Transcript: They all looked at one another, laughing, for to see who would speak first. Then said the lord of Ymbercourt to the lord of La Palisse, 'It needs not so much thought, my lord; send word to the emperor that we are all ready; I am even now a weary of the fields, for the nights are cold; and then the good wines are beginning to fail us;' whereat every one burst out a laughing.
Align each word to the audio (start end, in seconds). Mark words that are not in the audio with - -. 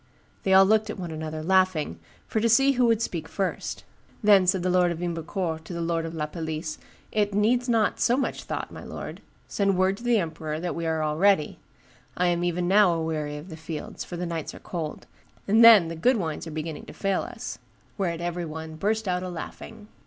They 0.41 0.51
all 0.51 0.65
looked 0.65 0.89
at 0.89 0.97
one 0.97 1.11
another, 1.11 1.43
laughing, 1.43 1.99
for 2.25 2.39
to 2.39 2.49
see 2.49 2.71
who 2.71 2.87
would 2.87 3.03
speak 3.03 3.27
first. 3.27 3.83
Then 4.23 4.47
said 4.47 4.63
the 4.63 4.69
lord 4.71 4.91
of 4.91 4.97
Ymbercourt 4.99 5.63
to 5.65 5.73
the 5.73 5.79
lord 5.81 6.07
of 6.07 6.15
La 6.15 6.25
Palisse, 6.25 6.79
'It 7.11 7.35
needs 7.35 7.69
not 7.69 7.99
so 7.99 8.17
much 8.17 8.41
thought, 8.45 8.71
my 8.71 8.83
lord; 8.83 9.21
send 9.47 9.77
word 9.77 9.97
to 9.97 10.03
the 10.03 10.17
emperor 10.17 10.59
that 10.59 10.73
we 10.73 10.87
are 10.87 11.03
all 11.03 11.17
ready; 11.17 11.59
I 12.17 12.29
am 12.29 12.43
even 12.43 12.67
now 12.67 12.91
a 12.95 13.01
weary 13.03 13.37
of 13.37 13.49
the 13.49 13.55
fields, 13.55 14.03
for 14.03 14.17
the 14.17 14.25
nights 14.25 14.55
are 14.55 14.59
cold; 14.59 15.05
and 15.47 15.63
then 15.63 15.87
the 15.87 15.95
good 15.95 16.17
wines 16.17 16.47
are 16.47 16.51
beginning 16.51 16.85
to 16.87 16.93
fail 16.93 17.21
us;' 17.21 17.59
whereat 17.95 18.21
every 18.21 18.45
one 18.45 18.77
burst 18.77 19.07
out 19.07 19.21
a 19.21 19.29
laughing. 19.29 19.87